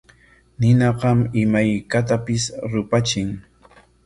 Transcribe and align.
Ninaqam 0.59 1.19
imaykatapis 1.41 2.43
rupachin. 2.71 3.29